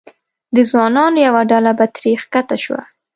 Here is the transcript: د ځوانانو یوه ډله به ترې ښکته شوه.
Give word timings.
د 0.55 0.57
ځوانانو 0.69 1.17
یوه 1.27 1.41
ډله 1.51 1.71
به 1.77 1.85
ترې 1.95 2.13
ښکته 2.23 2.57
شوه. 2.63 2.81